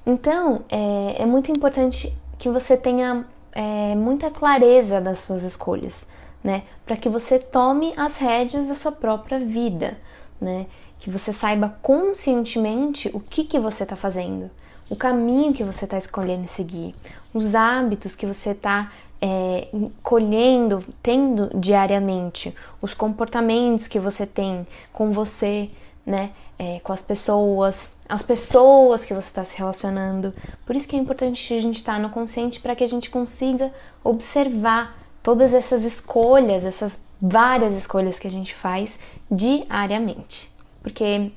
Então, 0.04 0.62
é, 0.68 1.22
é 1.22 1.26
muito 1.26 1.52
importante 1.52 2.12
que 2.38 2.48
você 2.48 2.76
tenha 2.76 3.26
é, 3.52 3.94
muita 3.94 4.30
clareza 4.30 5.00
das 5.00 5.20
suas 5.20 5.42
escolhas, 5.42 6.08
né? 6.42 6.62
Para 6.86 6.96
que 6.96 7.08
você 7.08 7.38
tome 7.38 7.92
as 7.96 8.16
rédeas 8.16 8.66
da 8.66 8.74
sua 8.74 8.92
própria 8.92 9.38
vida, 9.38 9.98
né? 10.40 10.66
Que 10.98 11.10
você 11.10 11.32
saiba 11.32 11.76
conscientemente 11.82 13.10
o 13.12 13.20
que, 13.20 13.44
que 13.44 13.58
você 13.58 13.82
está 13.82 13.96
fazendo, 13.96 14.50
o 14.88 14.96
caminho 14.96 15.52
que 15.52 15.64
você 15.64 15.84
está 15.84 15.98
escolhendo 15.98 16.48
seguir, 16.48 16.94
os 17.32 17.54
hábitos 17.54 18.16
que 18.16 18.26
você 18.26 18.50
está 18.50 18.90
é, 19.20 19.68
colhendo, 20.02 20.84
tendo 21.02 21.50
diariamente, 21.58 22.54
os 22.80 22.94
comportamentos 22.94 23.88
que 23.88 23.98
você 23.98 24.26
tem 24.26 24.66
com 24.92 25.12
você, 25.12 25.70
né? 26.06 26.30
É, 26.58 26.80
com 26.80 26.92
as 26.92 27.02
pessoas, 27.02 27.92
as 28.08 28.22
pessoas 28.22 29.04
que 29.04 29.14
você 29.14 29.28
está 29.28 29.44
se 29.44 29.56
relacionando. 29.56 30.34
Por 30.66 30.74
isso 30.74 30.88
que 30.88 30.96
é 30.96 30.98
importante 30.98 31.54
a 31.54 31.60
gente 31.60 31.76
estar 31.76 31.94
tá 31.94 31.98
no 31.98 32.10
consciente 32.10 32.58
para 32.58 32.74
que 32.74 32.82
a 32.82 32.88
gente 32.88 33.10
consiga 33.10 33.72
observar 34.02 34.97
todas 35.28 35.52
essas 35.52 35.84
escolhas, 35.84 36.64
essas 36.64 36.98
várias 37.20 37.76
escolhas 37.76 38.18
que 38.18 38.26
a 38.26 38.30
gente 38.30 38.54
faz 38.54 38.98
diariamente, 39.30 40.50
porque 40.82 41.30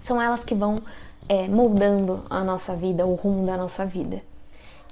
são 0.00 0.20
elas 0.20 0.42
que 0.42 0.52
vão 0.52 0.82
é, 1.28 1.46
moldando 1.46 2.24
a 2.28 2.42
nossa 2.42 2.74
vida, 2.74 3.06
o 3.06 3.14
rumo 3.14 3.46
da 3.46 3.56
nossa 3.56 3.86
vida. 3.86 4.20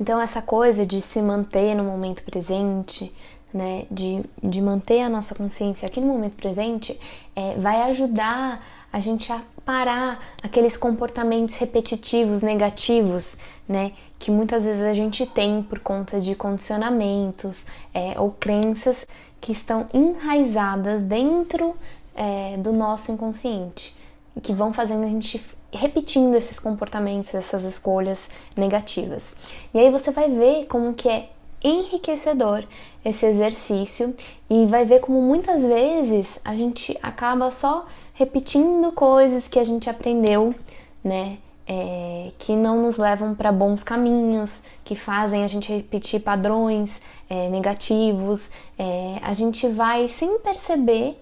Então, 0.00 0.20
essa 0.20 0.40
coisa 0.40 0.86
de 0.86 1.02
se 1.02 1.20
manter 1.20 1.74
no 1.74 1.82
momento 1.82 2.22
presente, 2.22 3.12
né, 3.56 3.86
de, 3.90 4.22
de 4.42 4.60
manter 4.60 5.00
a 5.00 5.08
nossa 5.08 5.34
consciência 5.34 5.88
aqui 5.88 6.00
no 6.00 6.06
momento 6.06 6.34
presente, 6.34 6.98
é, 7.34 7.54
vai 7.56 7.82
ajudar 7.90 8.64
a 8.92 9.00
gente 9.00 9.32
a 9.32 9.42
parar 9.64 10.20
aqueles 10.42 10.76
comportamentos 10.76 11.56
repetitivos, 11.56 12.42
negativos, 12.42 13.36
né, 13.68 13.92
que 14.18 14.30
muitas 14.30 14.64
vezes 14.64 14.82
a 14.82 14.94
gente 14.94 15.26
tem 15.26 15.62
por 15.62 15.80
conta 15.80 16.20
de 16.20 16.34
condicionamentos 16.34 17.66
é, 17.92 18.18
ou 18.20 18.30
crenças 18.30 19.06
que 19.40 19.52
estão 19.52 19.88
enraizadas 19.92 21.02
dentro 21.02 21.74
é, 22.14 22.56
do 22.58 22.72
nosso 22.72 23.12
inconsciente, 23.12 23.94
que 24.42 24.52
vão 24.52 24.72
fazendo 24.72 25.04
a 25.04 25.08
gente 25.08 25.44
repetindo 25.72 26.34
esses 26.34 26.58
comportamentos, 26.58 27.34
essas 27.34 27.64
escolhas 27.64 28.30
negativas. 28.56 29.36
E 29.74 29.78
aí 29.78 29.90
você 29.90 30.10
vai 30.10 30.30
ver 30.30 30.66
como 30.66 30.94
que 30.94 31.08
é 31.08 31.28
enriquecedor 31.66 32.64
esse 33.04 33.26
exercício 33.26 34.14
e 34.48 34.66
vai 34.66 34.84
ver 34.84 35.00
como 35.00 35.20
muitas 35.20 35.62
vezes 35.62 36.38
a 36.44 36.54
gente 36.54 36.96
acaba 37.02 37.50
só 37.50 37.86
repetindo 38.14 38.90
coisas 38.92 39.48
que 39.48 39.58
a 39.58 39.64
gente 39.64 39.90
aprendeu, 39.90 40.54
né? 41.02 41.38
É, 41.68 42.30
que 42.38 42.54
não 42.54 42.80
nos 42.80 42.96
levam 42.96 43.34
para 43.34 43.50
bons 43.50 43.82
caminhos, 43.82 44.62
que 44.84 44.94
fazem 44.94 45.42
a 45.42 45.48
gente 45.48 45.72
repetir 45.72 46.20
padrões 46.20 47.02
é, 47.28 47.48
negativos. 47.48 48.52
É, 48.78 49.18
a 49.20 49.34
gente 49.34 49.66
vai 49.66 50.08
sem 50.08 50.38
perceber, 50.38 51.20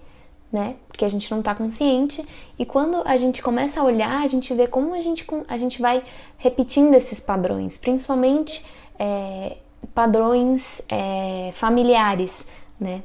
né? 0.52 0.76
Porque 0.86 1.04
a 1.04 1.08
gente 1.08 1.30
não 1.30 1.38
está 1.38 1.54
consciente. 1.54 2.24
E 2.58 2.66
quando 2.66 3.00
a 3.06 3.16
gente 3.16 3.42
começa 3.42 3.80
a 3.80 3.84
olhar, 3.84 4.22
a 4.22 4.28
gente 4.28 4.52
vê 4.52 4.66
como 4.66 4.94
a 4.94 5.00
gente, 5.00 5.26
a 5.48 5.56
gente 5.56 5.80
vai 5.80 6.02
repetindo 6.36 6.92
esses 6.94 7.20
padrões, 7.20 7.78
principalmente 7.78 8.64
é, 8.98 9.56
padrões 9.94 10.82
é, 10.88 11.50
familiares, 11.52 12.46
né? 12.78 13.02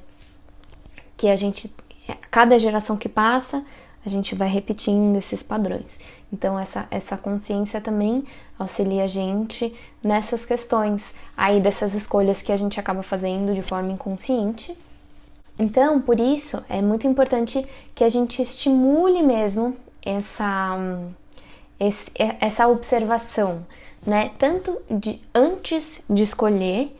Que 1.17 1.27
a 1.27 1.35
gente, 1.35 1.73
cada 2.31 2.57
geração 2.57 2.95
que 2.95 3.09
passa, 3.09 3.63
a 4.05 4.09
gente 4.09 4.33
vai 4.33 4.47
repetindo 4.47 5.17
esses 5.17 5.43
padrões. 5.43 5.99
Então, 6.31 6.57
essa, 6.57 6.87
essa 6.89 7.17
consciência 7.17 7.81
também 7.81 8.23
auxilia 8.57 9.03
a 9.03 9.07
gente 9.07 9.73
nessas 10.01 10.45
questões 10.45 11.13
aí 11.35 11.59
dessas 11.59 11.93
escolhas 11.93 12.41
que 12.41 12.51
a 12.51 12.57
gente 12.57 12.79
acaba 12.79 13.03
fazendo 13.03 13.53
de 13.53 13.61
forma 13.61 13.91
inconsciente. 13.91 14.77
Então, 15.57 15.99
por 15.99 16.19
isso, 16.19 16.63
é 16.69 16.81
muito 16.81 17.05
importante 17.05 17.65
que 17.93 18.03
a 18.03 18.09
gente 18.09 18.41
estimule 18.41 19.21
mesmo 19.21 19.75
essa, 20.01 20.77
esse, 21.79 22.11
essa 22.15 22.67
observação, 22.67 23.65
né? 24.05 24.31
Tanto 24.37 24.77
de 24.89 25.21
antes 25.33 26.03
de 26.09 26.23
escolher, 26.23 26.95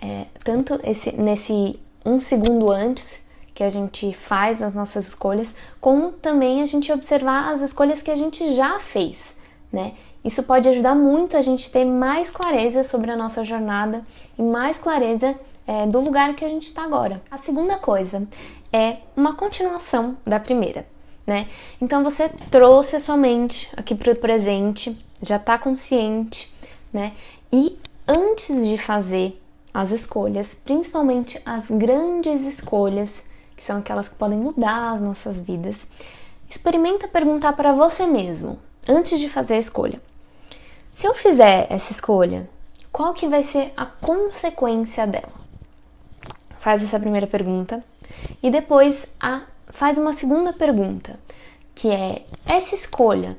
é, 0.00 0.26
tanto 0.42 0.80
esse, 0.82 1.12
nesse 1.12 1.78
um 2.04 2.20
segundo 2.20 2.70
antes 2.70 3.20
que 3.54 3.62
a 3.62 3.68
gente 3.68 4.14
faz 4.14 4.62
as 4.62 4.72
nossas 4.72 5.08
escolhas, 5.08 5.54
como 5.80 6.12
também 6.12 6.62
a 6.62 6.66
gente 6.66 6.90
observar 6.90 7.52
as 7.52 7.60
escolhas 7.60 8.00
que 8.00 8.10
a 8.10 8.16
gente 8.16 8.54
já 8.54 8.80
fez, 8.80 9.36
né? 9.72 9.92
Isso 10.24 10.42
pode 10.42 10.68
ajudar 10.68 10.94
muito 10.94 11.36
a 11.36 11.42
gente 11.42 11.70
ter 11.70 11.84
mais 11.84 12.30
clareza 12.30 12.82
sobre 12.82 13.10
a 13.10 13.16
nossa 13.16 13.44
jornada 13.44 14.04
e 14.38 14.42
mais 14.42 14.78
clareza 14.78 15.38
é, 15.66 15.86
do 15.86 16.00
lugar 16.00 16.34
que 16.34 16.44
a 16.44 16.48
gente 16.48 16.64
está 16.64 16.84
agora. 16.84 17.22
A 17.30 17.36
segunda 17.36 17.76
coisa 17.78 18.26
é 18.72 18.98
uma 19.16 19.34
continuação 19.34 20.16
da 20.26 20.38
primeira, 20.38 20.86
né? 21.30 21.46
Então 21.80 22.02
você 22.02 22.28
trouxe 22.50 22.96
a 22.96 23.00
sua 23.00 23.16
mente 23.16 23.70
aqui 23.76 23.94
para 23.94 24.12
o 24.12 24.18
presente, 24.18 24.98
já 25.22 25.36
está 25.36 25.56
consciente, 25.56 26.52
né? 26.92 27.12
E 27.52 27.78
antes 28.06 28.66
de 28.66 28.76
fazer 28.76 29.40
as 29.72 29.92
escolhas, 29.92 30.56
principalmente 30.56 31.40
as 31.46 31.70
grandes 31.70 32.40
escolhas 32.42 33.26
que 33.56 33.62
são 33.62 33.78
aquelas 33.78 34.08
que 34.08 34.16
podem 34.16 34.38
mudar 34.38 34.90
as 34.90 35.00
nossas 35.00 35.38
vidas, 35.38 35.86
experimenta 36.48 37.06
perguntar 37.06 37.52
para 37.52 37.72
você 37.72 38.08
mesmo, 38.08 38.58
antes 38.88 39.20
de 39.20 39.28
fazer 39.28 39.54
a 39.54 39.58
escolha. 39.58 40.02
Se 40.90 41.06
eu 41.06 41.14
fizer 41.14 41.68
essa 41.70 41.92
escolha, 41.92 42.50
qual 42.90 43.14
que 43.14 43.28
vai 43.28 43.44
ser 43.44 43.72
a 43.76 43.86
consequência 43.86 45.06
dela? 45.06 45.38
Faz 46.58 46.82
essa 46.82 46.98
primeira 46.98 47.28
pergunta 47.28 47.84
e 48.42 48.50
depois 48.50 49.06
a, 49.20 49.42
faz 49.70 49.98
uma 49.98 50.12
segunda 50.12 50.52
pergunta, 50.52 51.18
que 51.74 51.88
é 51.88 52.24
essa 52.46 52.74
escolha 52.74 53.36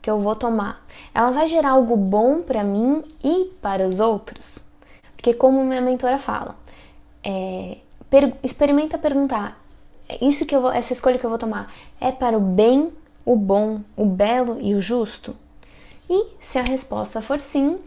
que 0.00 0.10
eu 0.10 0.18
vou 0.18 0.34
tomar, 0.34 0.84
ela 1.14 1.30
vai 1.30 1.46
gerar 1.46 1.70
algo 1.70 1.96
bom 1.96 2.42
para 2.42 2.64
mim 2.64 3.04
e 3.22 3.52
para 3.60 3.86
os 3.86 4.00
outros? 4.00 4.64
Porque 5.14 5.34
como 5.34 5.64
minha 5.64 5.80
mentora 5.80 6.18
fala, 6.18 6.56
é, 7.22 7.78
per 8.08 8.34
experimenta 8.42 8.96
perguntar: 8.96 9.60
é 10.08 10.24
isso 10.24 10.46
que 10.46 10.54
eu 10.54 10.62
vou, 10.62 10.72
essa 10.72 10.92
escolha 10.92 11.18
que 11.18 11.26
eu 11.26 11.30
vou 11.30 11.38
tomar 11.38 11.72
é 12.00 12.10
para 12.10 12.36
o 12.36 12.40
bem, 12.40 12.92
o 13.24 13.36
bom, 13.36 13.80
o 13.96 14.06
belo 14.06 14.58
e 14.60 14.74
o 14.74 14.80
justo? 14.80 15.36
E 16.08 16.26
se 16.40 16.58
a 16.58 16.62
resposta 16.62 17.20
for 17.20 17.40
sim, 17.40 17.78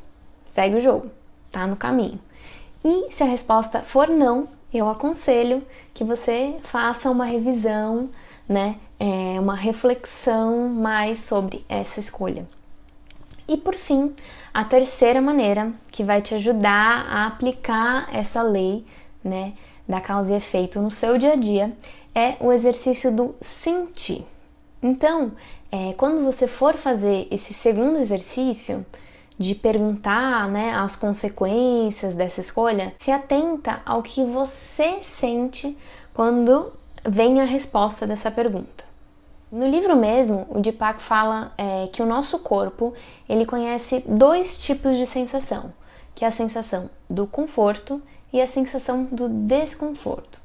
segue 0.47 0.75
o 0.75 0.79
jogo, 0.79 1.09
tá 1.51 1.65
no 1.65 1.75
caminho. 1.75 2.19
E 2.83 3.11
se 3.11 3.23
a 3.23 3.25
resposta 3.25 3.81
for 3.81 4.07
não, 4.07 4.47
eu 4.73 4.89
aconselho 4.89 5.63
que 5.93 6.03
você 6.03 6.57
faça 6.61 7.09
uma 7.09 7.25
revisão, 7.25 8.09
né, 8.47 8.77
é, 8.99 9.39
uma 9.39 9.55
reflexão 9.55 10.69
mais 10.69 11.19
sobre 11.19 11.65
essa 11.67 11.99
escolha. 11.99 12.47
E 13.47 13.57
por 13.57 13.75
fim, 13.75 14.13
a 14.53 14.63
terceira 14.63 15.21
maneira 15.21 15.73
que 15.91 16.03
vai 16.03 16.21
te 16.21 16.35
ajudar 16.35 17.05
a 17.09 17.27
aplicar 17.27 18.07
essa 18.13 18.41
lei, 18.41 18.85
né, 19.23 19.53
da 19.87 19.99
causa 19.99 20.33
e 20.33 20.37
efeito 20.37 20.81
no 20.81 20.89
seu 20.89 21.17
dia 21.17 21.33
a 21.33 21.35
dia 21.35 21.75
é 22.15 22.35
o 22.39 22.51
exercício 22.51 23.11
do 23.11 23.35
sentir. 23.41 24.25
Então, 24.81 25.31
é, 25.71 25.93
quando 25.93 26.23
você 26.23 26.47
for 26.47 26.75
fazer 26.75 27.27
esse 27.31 27.53
segundo 27.53 27.97
exercício 27.97 28.85
de 29.41 29.55
perguntar 29.55 30.48
né, 30.48 30.74
as 30.74 30.95
consequências 30.95 32.13
dessa 32.13 32.39
escolha, 32.39 32.93
se 32.98 33.12
atenta 33.12 33.81
ao 33.86 34.01
que 34.01 34.24
você 34.24 35.01
sente 35.01 35.77
quando 36.13 36.71
vem 37.03 37.41
a 37.41 37.45
resposta 37.45 38.05
dessa 38.05 38.29
pergunta. 38.29 38.86
No 39.51 39.67
livro 39.67 39.98
mesmo, 39.98 40.48
o 40.50 40.60
Deepak 40.60 41.01
fala 41.01 41.53
é, 41.57 41.88
que 41.91 42.01
o 42.01 42.05
nosso 42.05 42.39
corpo 42.39 42.93
ele 43.27 43.45
conhece 43.45 44.01
dois 44.07 44.63
tipos 44.63 44.98
de 44.98 45.05
sensação, 45.05 45.74
que 46.15 46.24
é 46.24 46.27
a 46.27 46.31
sensação 46.31 46.89
do 47.10 47.27
conforto 47.27 48.01
e 48.31 48.39
a 48.39 48.48
sensação 48.48 49.05
do 49.12 49.27
desconforto. 49.27 50.39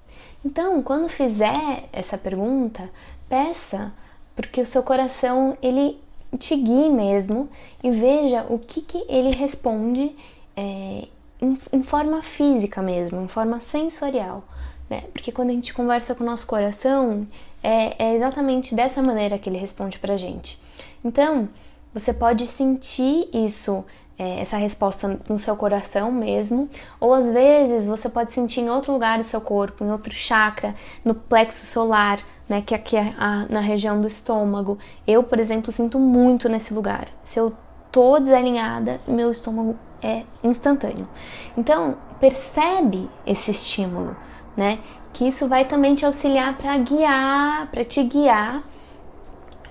Então, 0.45 0.83
quando 0.83 1.09
fizer 1.09 1.89
essa 1.93 2.19
pergunta, 2.19 2.91
peça 3.29 3.93
porque 4.35 4.61
o 4.61 4.67
seu 4.67 4.83
coração 4.83 5.57
ele 5.63 5.99
te 6.39 6.57
guie 6.57 6.91
mesmo 6.91 7.49
e 7.83 7.91
veja 7.91 8.45
o 8.49 8.59
que, 8.59 8.81
que 8.83 9.05
ele 9.09 9.31
responde 9.31 10.15
é, 10.57 11.09
em, 11.41 11.59
em 11.73 11.83
forma 11.83 12.23
física 12.23 12.83
mesmo, 12.83 13.21
em 13.23 13.29
forma 13.29 13.61
sensorial 13.61 14.45
né? 14.89 15.05
Porque 15.13 15.33
quando 15.33 15.51
a 15.51 15.53
gente 15.53 15.75
conversa 15.75 16.15
com 16.15 16.23
o 16.23 16.27
nosso 16.27 16.47
coração, 16.47 17.27
é, 17.63 18.11
é 18.11 18.15
exatamente 18.15 18.75
dessa 18.75 19.03
maneira 19.03 19.39
que 19.39 19.49
ele 19.49 19.59
responde 19.59 19.99
pra 19.99 20.17
gente. 20.17 20.61
Então, 21.05 21.49
você 21.93 22.13
pode 22.13 22.47
sentir 22.47 23.29
isso, 23.33 23.85
é, 24.19 24.41
essa 24.41 24.57
resposta 24.57 25.21
no 25.29 25.39
seu 25.39 25.57
coração 25.57 26.13
mesmo, 26.13 26.69
ou 27.01 27.13
às 27.13 27.27
vezes 27.33 27.87
você 27.87 28.09
pode 28.09 28.33
sentir 28.33 28.61
em 28.61 28.71
outro 28.71 28.93
lugar 28.93 29.19
do 29.19 29.25
seu 29.25 29.41
corpo, 29.41 29.85
em 29.85 29.91
outro 29.91 30.13
chakra, 30.13 30.75
no 31.05 31.15
plexo 31.15 31.67
solar, 31.67 32.21
né, 32.49 32.63
que 32.65 32.75
aqui 32.75 32.97
é 32.97 33.15
a, 33.19 33.47
na 33.49 33.61
região 33.61 34.01
do 34.01 34.07
estômago. 34.07 34.79
Eu, 35.07 35.23
por 35.23 35.39
exemplo, 35.39 35.73
sinto 35.73 35.99
muito 35.99 36.49
nesse 36.49 36.73
lugar. 36.73 37.09
Se 37.25 37.39
eu 37.39 37.53
tô 37.91 38.19
desalinhada, 38.19 39.01
meu 39.07 39.31
estômago 39.31 39.77
é 40.03 40.25
instantâneo. 40.43 41.09
Então, 41.57 41.97
percebe 42.21 43.09
esse 43.27 43.51
estímulo 43.51 44.17
né? 44.57 44.79
Que 45.13 45.29
isso 45.29 45.47
vai 45.47 45.65
também 45.65 45.95
te 45.95 46.07
auxiliar 46.07 46.57
para 46.57 46.77
guiar, 46.79 47.69
para 47.71 47.85
te 47.85 48.03
guiar 48.03 48.63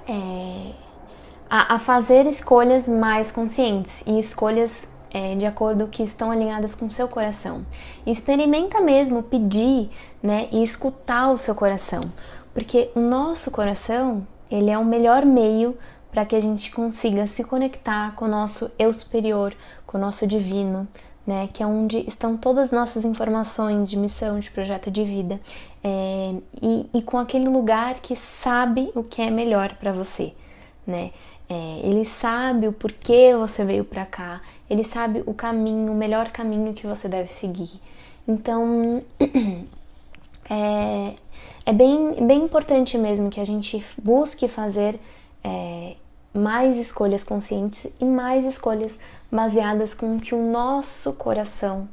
é, 0.07 0.71
a, 1.49 1.75
a, 1.75 1.79
fazer 1.79 2.25
escolhas 2.27 2.87
mais 2.87 3.31
conscientes 3.31 4.03
e 4.05 4.19
escolhas 4.19 4.87
é, 5.11 5.35
de 5.35 5.45
acordo 5.45 5.87
que 5.87 6.03
estão 6.03 6.29
alinhadas 6.29 6.75
com 6.75 6.85
o 6.85 6.91
seu 6.91 7.07
coração. 7.07 7.65
Experimenta 8.05 8.81
mesmo 8.81 9.23
pedir, 9.23 9.89
né? 10.21 10.47
E 10.51 10.61
escutar 10.61 11.31
o 11.31 11.37
seu 11.37 11.55
coração, 11.55 12.01
porque 12.55 12.89
o 12.95 12.99
nosso 13.01 13.51
coração 13.51 14.25
ele 14.49 14.71
é 14.71 14.77
o 14.77 14.85
melhor 14.85 15.25
meio 15.25 15.77
para 16.09 16.25
que 16.25 16.35
a 16.35 16.39
gente 16.39 16.71
consiga 16.71 17.27
se 17.27 17.43
conectar 17.43 18.15
com 18.15 18.23
o 18.23 18.27
nosso 18.29 18.71
eu 18.79 18.93
superior, 18.93 19.53
com 19.85 19.97
o 19.97 20.01
nosso 20.01 20.25
divino, 20.25 20.87
né, 21.27 21.49
que 21.51 21.61
é 21.61 21.67
onde 21.67 21.97
estão 22.07 22.37
todas 22.37 22.65
as 22.65 22.71
nossas 22.71 23.03
informações 23.03 23.89
de 23.89 23.97
missão, 23.97 24.39
de 24.39 24.49
projeto 24.49 24.89
de 24.89 25.03
vida, 25.03 25.41
é, 25.83 26.35
e, 26.61 26.89
e, 26.93 27.01
com 27.01 27.17
aquele 27.17 27.49
lugar 27.49 27.95
que 27.95 28.15
sabe 28.15 28.89
o 28.95 29.03
que 29.03 29.21
é 29.21 29.29
melhor 29.29 29.73
para 29.75 29.91
você, 29.91 30.33
né? 30.87 31.11
É, 31.49 31.81
ele 31.83 32.05
sabe 32.05 32.67
o 32.67 32.73
porquê 32.73 33.35
você 33.35 33.63
veio 33.65 33.83
para 33.83 34.05
cá, 34.05 34.41
ele 34.69 34.83
sabe 34.83 35.21
o 35.25 35.33
caminho, 35.33 35.91
o 35.91 35.95
melhor 35.95 36.29
caminho 36.29 36.73
que 36.73 36.87
você 36.87 37.07
deve 37.07 37.27
seguir. 37.27 37.79
Então, 38.27 39.03
é, 40.49 41.15
é 41.65 41.73
bem, 41.73 42.25
bem 42.25 42.43
importante 42.43 42.97
mesmo 42.97 43.29
que 43.29 43.39
a 43.39 43.45
gente 43.45 43.83
busque 44.01 44.47
fazer 44.47 44.99
é, 45.43 45.95
mais 46.33 46.77
escolhas 46.77 47.23
conscientes 47.23 47.91
e 47.99 48.05
mais 48.05 48.45
escolhas 48.45 48.99
baseadas 49.31 49.93
com 49.93 50.17
o 50.17 50.19
que 50.19 50.35
o 50.35 50.51
nosso 50.51 51.13
coração 51.13 51.89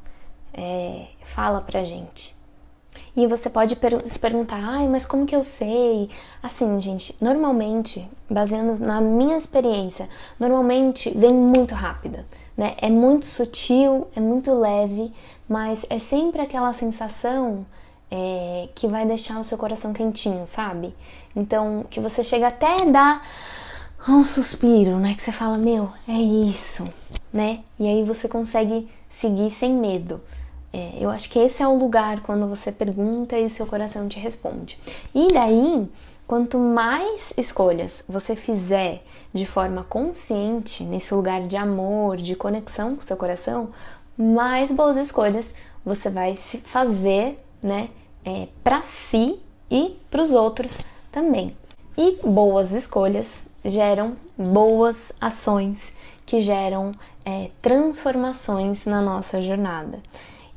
é, 0.53 1.07
fala 1.25 1.61
pra 1.61 1.83
gente. 1.83 2.37
E 3.17 3.27
você 3.27 3.49
pode 3.49 3.79
se 4.07 4.19
perguntar, 4.19 4.61
ai, 4.63 4.89
mas 4.89 5.07
como 5.07 5.27
que 5.27 5.37
eu 5.37 5.45
sei? 5.45 6.09
Assim, 6.43 6.81
gente, 6.81 7.15
normalmente, 7.21 8.07
baseando 8.29 8.83
na 8.85 9.01
minha 9.01 9.37
experiência, 9.37 10.09
normalmente 10.39 11.11
vem 11.11 11.33
muito 11.33 11.75
rápida, 11.75 12.27
né? 12.57 12.75
É 12.79 12.91
muito 12.91 13.27
sutil, 13.27 14.09
é 14.15 14.21
muito 14.21 14.53
leve, 14.55 15.13
mas 15.49 15.87
é 15.89 15.99
sempre 15.99 16.41
aquela 16.43 16.73
sensação 16.73 17.67
é, 18.15 18.69
que 18.75 18.87
vai 18.87 19.07
deixar 19.07 19.41
o 19.41 19.45
seu 19.45 19.57
coração 19.57 19.95
quentinho, 19.95 20.47
sabe? 20.47 20.95
Então, 21.35 21.87
que 21.89 21.99
você 21.99 22.23
chega 22.23 22.49
até 22.49 22.83
a 22.83 22.85
dar 22.85 23.27
um 24.07 24.23
suspiro, 24.23 24.99
né? 24.99 25.15
Que 25.15 25.23
você 25.23 25.33
fala, 25.33 25.57
meu, 25.57 25.91
é 26.07 26.13
isso, 26.13 26.87
né? 27.33 27.61
E 27.81 27.89
aí 27.89 28.05
você 28.05 28.29
consegue 28.29 28.87
seguir 29.09 29.49
sem 29.49 29.73
medo. 29.73 30.21
É, 30.75 30.99
eu 31.01 31.09
acho 31.09 31.31
que 31.31 31.39
esse 31.39 31.63
é 31.63 31.67
o 31.67 31.75
lugar 31.75 32.21
quando 32.21 32.47
você 32.47 32.71
pergunta 32.71 33.39
e 33.39 33.47
o 33.47 33.51
seu 33.51 33.67
coração 33.67 34.07
te 34.07 34.19
responde. 34.19 34.79
E 35.15 35.33
daí, 35.33 35.89
quanto 36.27 36.59
mais 36.59 37.33
escolhas 37.39 38.05
você 38.07 38.37
fizer 38.37 39.03
de 39.33 39.47
forma 39.47 39.85
consciente, 39.85 40.85
nesse 40.85 41.15
lugar 41.15 41.47
de 41.47 41.57
amor, 41.57 42.19
de 42.19 42.37
conexão 42.37 42.95
com 42.95 43.01
o 43.01 43.05
seu 43.05 43.17
coração, 43.17 43.71
mais 44.19 44.71
boas 44.71 44.99
escolhas 44.99 45.55
você 45.83 46.11
vai 46.11 46.37
se 46.37 46.59
fazer, 46.59 47.43
né? 47.63 47.89
É, 48.25 48.49
para 48.63 48.83
si 48.83 49.41
e 49.71 49.99
para 50.11 50.23
os 50.23 50.31
outros 50.31 50.81
também. 51.11 51.57
E 51.97 52.19
boas 52.25 52.73
escolhas 52.73 53.43
geram 53.65 54.15
boas 54.37 55.13
ações 55.21 55.93
que 56.25 56.41
geram 56.41 56.95
é, 57.25 57.51
transformações 57.61 58.87
na 58.87 59.01
nossa 59.01 59.43
jornada. 59.43 60.01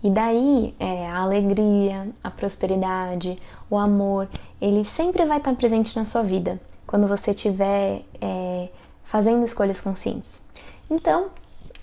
E 0.04 0.10
daí 0.10 0.76
é, 0.80 1.08
a 1.08 1.20
alegria, 1.20 2.10
a 2.24 2.30
prosperidade, 2.30 3.40
o 3.70 3.78
amor, 3.78 4.30
ele 4.62 4.86
sempre 4.86 5.26
vai 5.26 5.38
estar 5.38 5.54
presente 5.56 5.96
na 5.96 6.06
sua 6.06 6.22
vida 6.22 6.62
quando 6.86 7.08
você 7.08 7.32
estiver 7.32 8.04
é, 8.22 8.70
fazendo 9.04 9.44
escolhas 9.44 9.82
conscientes. 9.82 10.44
Então, 10.90 11.30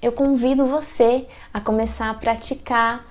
eu 0.00 0.12
convido 0.12 0.66
você 0.66 1.26
a 1.52 1.60
começar 1.60 2.10
a 2.10 2.14
praticar 2.14 3.04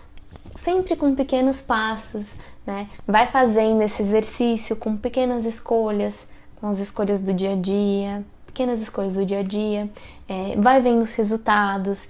sempre 0.56 0.96
com 0.96 1.16
pequenos 1.16 1.62
passos, 1.62 2.36
né? 2.66 2.90
Vai 3.08 3.28
fazendo 3.28 3.82
esse 3.82 4.02
exercício 4.02 4.76
com 4.76 4.96
pequenas 4.96 5.46
escolhas, 5.46 6.28
com 6.60 6.68
as 6.68 6.80
escolhas 6.80 7.22
do 7.22 7.34
dia 7.34 7.54
a 7.54 7.56
dia, 7.56 8.24
pequenas 8.46 8.82
escolhas 8.82 9.14
do 9.14 9.26
dia 9.26 9.40
a 9.40 9.44
dia, 9.44 9.90
é, 10.28 10.56
vai 10.58 10.82
vendo 10.82 11.02
os 11.02 11.14
resultados 11.14 12.08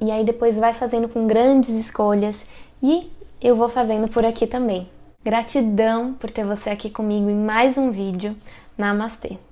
e 0.00 0.10
aí 0.10 0.24
depois 0.24 0.56
vai 0.56 0.74
fazendo 0.74 1.08
com 1.08 1.26
grandes 1.26 1.70
escolhas 1.70 2.46
e 2.82 3.10
eu 3.40 3.54
vou 3.54 3.68
fazendo 3.68 4.08
por 4.08 4.24
aqui 4.24 4.46
também. 4.46 4.88
Gratidão 5.24 6.14
por 6.14 6.30
ter 6.30 6.44
você 6.44 6.70
aqui 6.70 6.90
comigo 6.90 7.30
em 7.30 7.36
mais 7.36 7.78
um 7.78 7.90
vídeo. 7.90 8.36
Namastê! 8.76 9.51